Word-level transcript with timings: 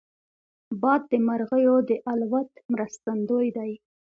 باد 0.81 1.01
د 1.11 1.13
مرغیو 1.27 1.75
د 1.89 1.91
الوت 2.11 2.51
مرستندوی 2.73 3.47
دی 3.57 3.71